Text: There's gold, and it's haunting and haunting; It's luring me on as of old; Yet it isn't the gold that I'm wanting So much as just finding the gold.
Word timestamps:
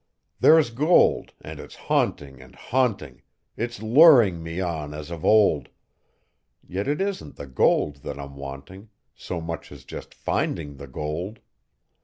There's 0.39 0.71
gold, 0.71 1.33
and 1.41 1.59
it's 1.59 1.75
haunting 1.75 2.41
and 2.41 2.55
haunting; 2.55 3.21
It's 3.55 3.83
luring 3.83 4.41
me 4.41 4.59
on 4.59 4.95
as 4.95 5.11
of 5.11 5.23
old; 5.23 5.69
Yet 6.67 6.87
it 6.87 6.99
isn't 6.99 7.35
the 7.35 7.45
gold 7.45 7.97
that 7.97 8.17
I'm 8.19 8.35
wanting 8.35 8.89
So 9.13 9.39
much 9.39 9.71
as 9.71 9.85
just 9.85 10.15
finding 10.15 10.77
the 10.77 10.87
gold. 10.87 11.37